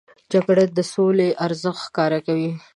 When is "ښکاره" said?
1.85-2.19